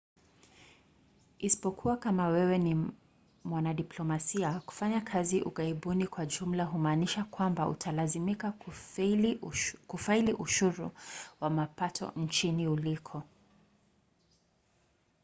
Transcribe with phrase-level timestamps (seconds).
[1.39, 2.85] isipokuwa kama wewe ni
[3.43, 8.51] mwanadiplomasia kufanya kazi ughaibuni kwa jumla humaanisha kwamba utalazimika
[9.87, 10.91] kufaili ushuru
[11.41, 13.23] wa mapato nchini uliko